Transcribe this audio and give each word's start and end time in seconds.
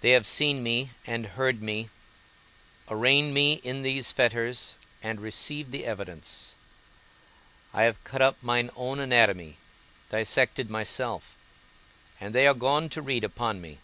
They 0.00 0.12
have 0.12 0.24
seen 0.24 0.62
me 0.62 0.92
and 1.06 1.26
heard 1.36 1.60
me, 1.60 1.90
arraigned 2.88 3.34
me 3.34 3.60
in 3.62 3.82
these 3.82 4.10
fetters 4.10 4.74
and 5.02 5.20
received 5.20 5.70
the 5.70 5.84
evidence; 5.84 6.54
I 7.74 7.82
have 7.82 8.02
cut 8.04 8.22
up 8.22 8.42
mine 8.42 8.70
own 8.74 8.98
anatomy, 9.00 9.58
dissected 10.08 10.70
myself, 10.70 11.36
and 12.18 12.34
they 12.34 12.46
are 12.46 12.54
gone 12.54 12.88
to 12.88 13.02
read 13.02 13.22
upon 13.22 13.60
me. 13.60 13.80